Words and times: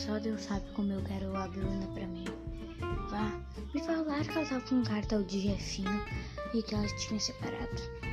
só 0.00 0.18
Deus 0.18 0.40
sabe 0.40 0.64
como 0.72 0.92
eu 0.94 1.02
quero 1.02 1.36
a 1.36 1.46
Bruna 1.46 1.86
pra 1.88 2.06
mim. 2.06 2.24
Vá, 3.10 3.38
me 3.74 3.80
falaram 3.82 4.24
que 4.24 4.30
ela 4.30 4.46
tava 4.46 4.60
com 4.62 4.76
um 4.76 4.82
cartão 4.82 5.22
de 5.22 5.40
Jefinho 5.40 6.04
e 6.54 6.62
que 6.62 6.74
elas 6.74 6.90
tinham 7.02 7.20
separado. 7.20 8.09